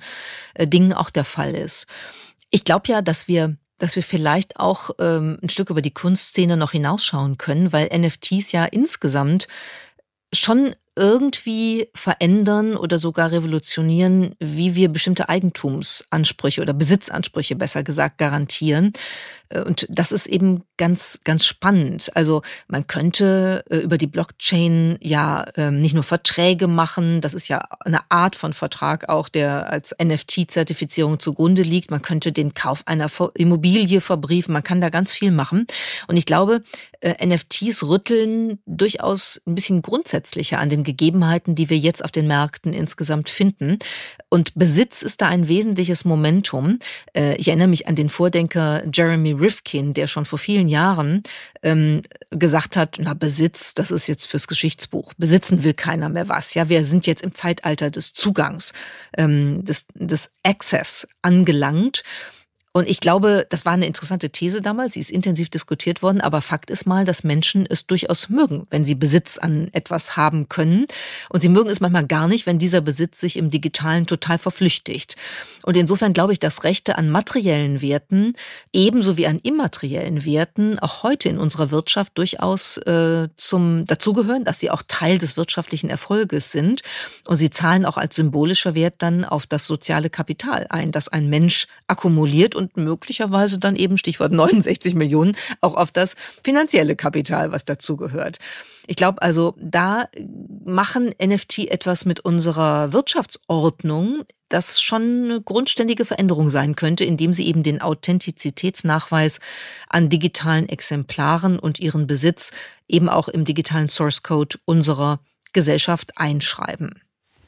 [0.53, 1.85] äh, Dingen auch der Fall ist.
[2.49, 6.55] Ich glaube ja, dass wir dass wir vielleicht auch ähm, ein Stück über die Kunstszene
[6.55, 9.47] noch hinausschauen können, weil NFTs ja insgesamt
[10.31, 18.93] schon irgendwie verändern oder sogar revolutionieren, wie wir bestimmte Eigentumsansprüche oder Besitzansprüche besser gesagt garantieren.
[19.49, 22.11] Äh, und das ist eben ganz, ganz spannend.
[22.15, 27.47] Also man könnte äh, über die Blockchain ja ähm, nicht nur Verträge machen, das ist
[27.47, 31.89] ja eine Art von Vertrag auch, der als NFT-Zertifizierung zugrunde liegt.
[31.89, 35.65] Man könnte den Kauf einer Immobilie verbriefen, man kann da ganz viel machen.
[36.07, 36.61] Und ich glaube,
[37.01, 42.27] äh, NFTs rütteln durchaus ein bisschen grundsätzlicher an den Gegebenheiten, die wir jetzt auf den
[42.27, 43.79] Märkten insgesamt finden.
[44.29, 46.79] Und Besitz ist da ein wesentliches Momentum.
[47.13, 51.23] Ich erinnere mich an den Vordenker Jeremy Rifkin, der schon vor vielen Jahren
[51.63, 55.13] ähm, gesagt hat, na Besitz, das ist jetzt fürs Geschichtsbuch.
[55.17, 56.53] Besitzen will keiner mehr was.
[56.53, 58.73] Ja, wir sind jetzt im Zeitalter des Zugangs,
[59.17, 62.03] ähm, des, des Access angelangt.
[62.73, 66.41] Und ich glaube, das war eine interessante These damals, sie ist intensiv diskutiert worden, aber
[66.41, 70.85] Fakt ist mal, dass Menschen es durchaus mögen, wenn sie Besitz an etwas haben können.
[71.29, 75.17] Und sie mögen es manchmal gar nicht, wenn dieser Besitz sich im digitalen total verflüchtigt.
[75.63, 78.35] Und insofern glaube ich, dass Rechte an materiellen Werten
[78.71, 84.61] ebenso wie an immateriellen Werten auch heute in unserer Wirtschaft durchaus äh, zum dazugehören, dass
[84.61, 86.83] sie auch Teil des wirtschaftlichen Erfolges sind.
[87.25, 91.27] Und sie zahlen auch als symbolischer Wert dann auf das soziale Kapital ein, das ein
[91.27, 97.65] Mensch akkumuliert und möglicherweise dann eben Stichwort 69 Millionen auch auf das finanzielle Kapital, was
[97.65, 98.37] dazugehört.
[98.87, 100.07] Ich glaube also, da
[100.63, 107.47] machen NFT etwas mit unserer Wirtschaftsordnung, das schon eine grundständige Veränderung sein könnte, indem sie
[107.47, 109.39] eben den Authentizitätsnachweis
[109.87, 112.51] an digitalen Exemplaren und ihren Besitz
[112.87, 115.19] eben auch im digitalen Source Code unserer
[115.53, 117.01] Gesellschaft einschreiben.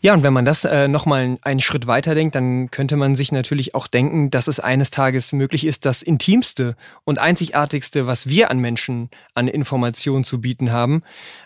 [0.05, 3.31] Ja, und wenn man das äh, nochmal einen Schritt weiter denkt, dann könnte man sich
[3.31, 8.51] natürlich auch denken, dass es eines Tages möglich ist, das Intimste und Einzigartigste, was wir
[8.51, 11.03] an Menschen an Informationen zu bieten haben,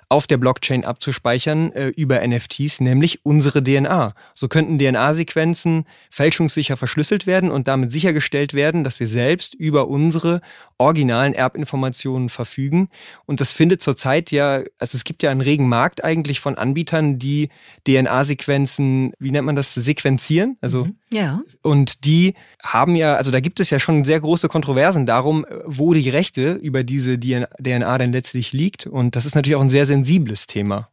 [0.10, 4.14] auf der Blockchain abzuspeichern äh, über NFTs, nämlich unsere DNA.
[4.36, 10.42] So könnten DNA-Sequenzen fälschungssicher verschlüsselt werden und damit sichergestellt werden, dass wir selbst über unsere
[10.78, 12.90] originalen Erbinformationen verfügen.
[13.26, 17.20] Und das findet zurzeit ja, also es gibt ja einen regen Markt eigentlich von Anbietern,
[17.20, 17.50] die
[17.86, 20.58] DNA-Sequenzen, wie nennt man das, sequenzieren.
[20.62, 20.96] Also mhm.
[21.12, 21.42] ja.
[21.64, 25.94] Und die haben ja, also da gibt es ja schon sehr große Kontroversen darum, wo
[25.94, 28.88] die Rechte über diese DNA denn letztlich liegt.
[28.88, 30.90] Und das ist natürlich auch ein sehr, sehr sensibles Thema.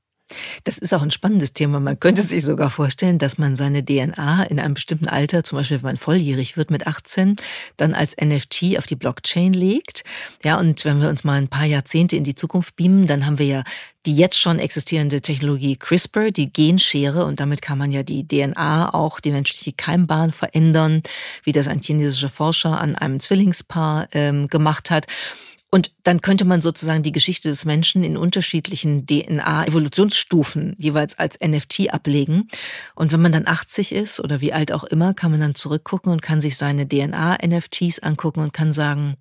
[0.64, 1.80] Das ist auch ein spannendes Thema.
[1.80, 5.76] Man könnte sich sogar vorstellen, dass man seine DNA in einem bestimmten Alter, zum Beispiel
[5.78, 7.36] wenn man volljährig wird mit 18,
[7.76, 10.02] dann als NFT auf die Blockchain legt.
[10.42, 13.38] Ja, und wenn wir uns mal ein paar Jahrzehnte in die Zukunft beamen, dann haben
[13.38, 13.64] wir ja
[14.06, 18.92] die jetzt schon existierende Technologie CRISPR, die Genschere, und damit kann man ja die DNA,
[18.92, 21.02] auch die menschliche Keimbahn verändern,
[21.42, 25.06] wie das ein chinesischer Forscher an einem Zwillingspaar ähm, gemacht hat.
[25.74, 31.92] Und dann könnte man sozusagen die Geschichte des Menschen in unterschiedlichen DNA-Evolutionsstufen jeweils als NFT
[31.92, 32.48] ablegen.
[32.94, 36.12] Und wenn man dann 80 ist oder wie alt auch immer, kann man dann zurückgucken
[36.12, 39.16] und kann sich seine DNA-NFTs angucken und kann sagen,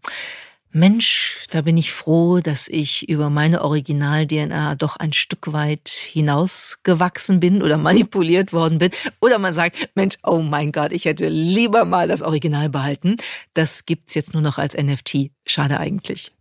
[0.70, 7.40] Mensch, da bin ich froh, dass ich über meine Original-DNA doch ein Stück weit hinausgewachsen
[7.40, 8.92] bin oder manipuliert worden bin.
[9.22, 13.18] Oder man sagt, Mensch, oh mein Gott, ich hätte lieber mal das Original behalten.
[13.56, 15.32] Das gibt's jetzt nur noch als NFT.
[15.48, 16.32] Schade eigentlich.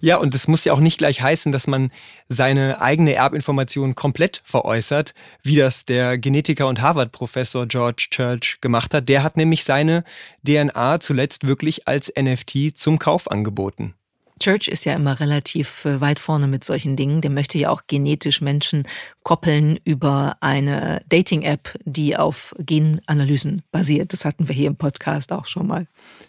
[0.00, 1.90] Ja, und es muss ja auch nicht gleich heißen, dass man
[2.28, 9.08] seine eigene Erbinformation komplett veräußert, wie das der Genetiker und Harvard-Professor George Church gemacht hat.
[9.08, 10.04] Der hat nämlich seine
[10.46, 13.94] DNA zuletzt wirklich als NFT zum Kauf angeboten.
[14.42, 17.20] Church ist ja immer relativ äh, weit vorne mit solchen Dingen.
[17.20, 18.86] Der möchte ja auch genetisch Menschen
[19.22, 24.12] koppeln über eine Dating-App, die auf Genanalysen basiert.
[24.12, 25.86] Das hatten wir hier im Podcast auch schon mal.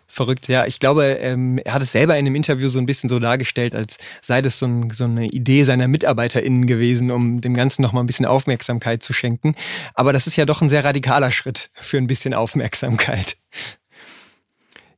[0.07, 0.67] Verrückt, ja.
[0.67, 3.73] Ich glaube, ähm, er hat es selber in einem Interview so ein bisschen so dargestellt,
[3.73, 8.03] als sei das so, ein, so eine Idee seiner MitarbeiterInnen gewesen, um dem Ganzen nochmal
[8.03, 9.55] ein bisschen Aufmerksamkeit zu schenken.
[9.95, 13.37] Aber das ist ja doch ein sehr radikaler Schritt für ein bisschen Aufmerksamkeit.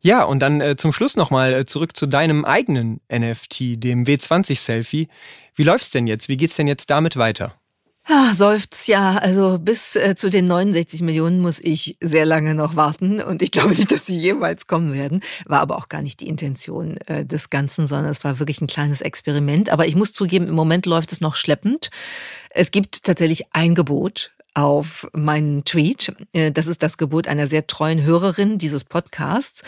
[0.06, 5.08] Ja, und dann äh, zum Schluss nochmal äh, zurück zu deinem eigenen NFT, dem W20-Selfie.
[5.56, 6.30] Wie läuft's denn jetzt?
[6.30, 7.56] Wie geht's denn jetzt damit weiter?
[8.03, 9.18] Ah, seufzt, ja.
[9.18, 13.49] Also bis äh, zu den 69 Millionen muss ich sehr lange noch warten und ich
[13.49, 15.22] glaube nicht, dass sie jemals kommen werden.
[15.47, 18.68] War aber auch gar nicht die Intention äh, des Ganzen, sondern es war wirklich ein
[18.68, 19.72] kleines Experiment.
[19.72, 21.89] Aber ich muss zugeben, im Moment läuft es noch schleppend.
[22.51, 26.14] Es gibt tatsächlich ein Gebot auf meinen Tweet.
[26.34, 29.64] Äh, das ist das Gebot einer sehr treuen Hörerin dieses Podcasts.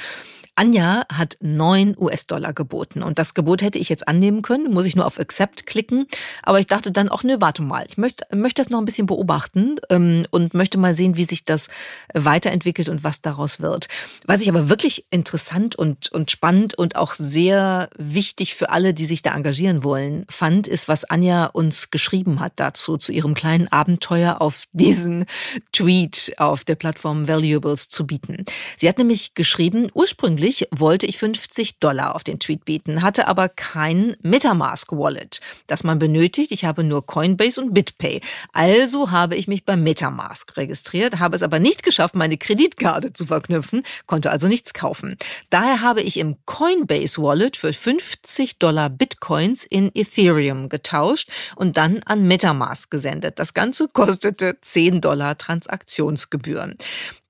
[0.58, 4.96] Anja hat neun US-Dollar geboten und das Gebot hätte ich jetzt annehmen können, muss ich
[4.96, 6.08] nur auf Accept klicken.
[6.42, 9.06] Aber ich dachte dann auch, nö, warte mal, ich möchte, möchte das noch ein bisschen
[9.06, 11.68] beobachten ähm, und möchte mal sehen, wie sich das
[12.12, 13.88] weiterentwickelt und was daraus wird.
[14.26, 19.06] Was ich aber wirklich interessant und, und spannend und auch sehr wichtig für alle, die
[19.06, 23.68] sich da engagieren wollen, fand, ist, was Anja uns geschrieben hat dazu, zu ihrem kleinen
[23.68, 25.26] Abenteuer auf diesen
[25.72, 28.44] Tweet auf der Plattform Valuables zu bieten.
[28.76, 33.28] Sie hat nämlich geschrieben, ursprünglich Ursprünglich wollte ich 50 Dollar auf den Tweet bieten, hatte
[33.28, 36.54] aber kein Metamask Wallet, das man benötigt.
[36.54, 38.22] Ich habe nur Coinbase und BitPay.
[38.54, 43.26] Also habe ich mich beim Metamask registriert, habe es aber nicht geschafft, meine Kreditkarte zu
[43.26, 45.18] verknüpfen, konnte also nichts kaufen.
[45.50, 52.04] Daher habe ich im Coinbase Wallet für 50 Dollar Bitcoins in Ethereum getauscht und dann
[52.04, 53.38] an Metamask gesendet.
[53.38, 56.78] Das Ganze kostete 10 Dollar Transaktionsgebühren.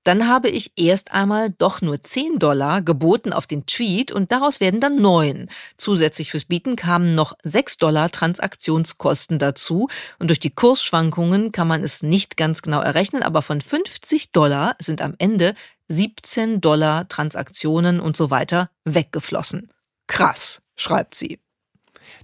[0.08, 4.58] Dann habe ich erst einmal doch nur 10 Dollar geboten auf den Tweet und daraus
[4.58, 5.50] werden dann 9.
[5.76, 9.88] Zusätzlich fürs Bieten kamen noch 6 Dollar Transaktionskosten dazu
[10.18, 14.76] und durch die Kursschwankungen kann man es nicht ganz genau errechnen, aber von 50 Dollar
[14.78, 15.54] sind am Ende
[15.88, 19.70] 17 Dollar Transaktionen und so weiter weggeflossen.
[20.06, 21.38] Krass, schreibt sie.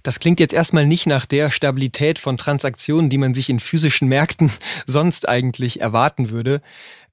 [0.03, 4.07] Das klingt jetzt erstmal nicht nach der Stabilität von Transaktionen, die man sich in physischen
[4.07, 4.51] Märkten
[4.87, 6.61] sonst eigentlich erwarten würde.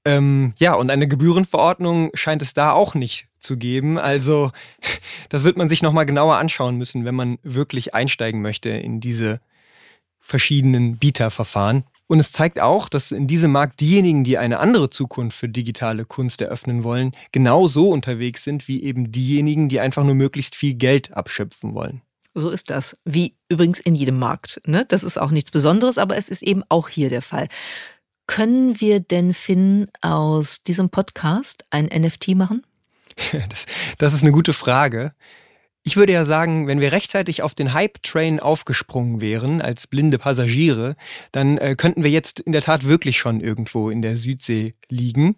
[0.05, 3.97] Ähm, ja, und eine Gebührenverordnung scheint es da auch nicht zu geben.
[3.97, 4.51] Also
[5.29, 9.39] das wird man sich nochmal genauer anschauen müssen, wenn man wirklich einsteigen möchte in diese
[10.19, 11.83] verschiedenen Bieterverfahren.
[12.07, 16.05] Und es zeigt auch, dass in diesem Markt diejenigen, die eine andere Zukunft für digitale
[16.05, 21.13] Kunst eröffnen wollen, genauso unterwegs sind wie eben diejenigen, die einfach nur möglichst viel Geld
[21.13, 22.01] abschöpfen wollen.
[22.35, 22.97] So ist das.
[23.05, 24.59] Wie übrigens in jedem Markt.
[24.65, 24.85] Ne?
[24.87, 27.47] Das ist auch nichts Besonderes, aber es ist eben auch hier der Fall.
[28.33, 32.65] Können wir denn, Finn, aus diesem Podcast ein NFT machen?
[33.47, 33.67] Das,
[33.99, 35.13] das ist eine gute Frage.
[35.83, 40.95] Ich würde ja sagen, wenn wir rechtzeitig auf den Hype-Train aufgesprungen wären, als blinde Passagiere,
[41.31, 45.35] dann äh, könnten wir jetzt in der Tat wirklich schon irgendwo in der Südsee liegen.